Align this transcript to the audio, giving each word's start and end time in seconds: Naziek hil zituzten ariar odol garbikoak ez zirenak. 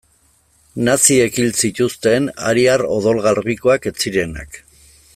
Naziek 0.87 1.37
hil 1.43 1.53
zituzten 1.67 2.31
ariar 2.53 2.85
odol 2.97 3.23
garbikoak 3.29 3.87
ez 3.93 3.95
zirenak. 4.07 4.63